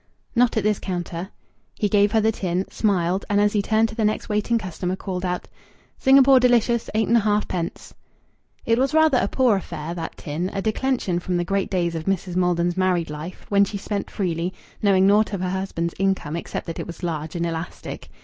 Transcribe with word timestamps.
"Not 0.35 0.57
at 0.57 0.63
this 0.63 0.79
counter." 0.79 1.29
He 1.75 1.87
gave 1.87 2.11
her 2.13 2.21
the 2.21 2.31
tin, 2.31 2.65
smiled, 2.71 3.23
and 3.29 3.39
as 3.39 3.53
he 3.53 3.61
turned 3.61 3.87
to 3.89 3.93
the 3.95 4.03
next 4.03 4.29
waiting 4.29 4.57
customer, 4.57 4.95
called 4.95 5.23
out 5.23 5.47
"Singapore 5.99 6.39
Delicious, 6.39 6.89
eight 6.95 7.07
and 7.07 7.17
a 7.17 7.19
half 7.19 7.47
pence." 7.47 7.93
It 8.65 8.79
was 8.79 8.95
rather 8.95 9.19
a 9.21 9.27
poor 9.27 9.57
affair, 9.57 9.93
that 9.93 10.17
tin 10.17 10.49
a 10.55 10.61
declension 10.63 11.19
from 11.19 11.37
the 11.37 11.45
great 11.45 11.69
days 11.69 11.93
of 11.93 12.05
Mrs. 12.05 12.35
Maldon's 12.35 12.75
married 12.77 13.11
life, 13.11 13.45
when 13.49 13.63
she 13.63 13.77
spent 13.77 14.09
freely, 14.09 14.55
knowing 14.81 15.05
naught 15.05 15.33
of 15.33 15.41
her 15.41 15.51
husband's 15.51 15.93
income 15.99 16.35
except 16.35 16.65
that 16.65 16.79
it 16.79 16.87
was 16.87 17.03
large 17.03 17.35
and 17.35 17.45
elastic. 17.45 18.09